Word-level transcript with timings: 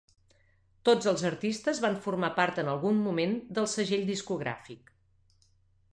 Tots 0.87 1.09
els 1.11 1.23
artistes 1.29 1.81
van 1.83 1.99
formar 2.07 2.31
part 2.41 2.63
en 2.63 2.73
algun 2.73 2.99
moment 3.09 3.39
del 3.59 3.69
segell 3.77 4.09
discogràfic. 4.11 4.91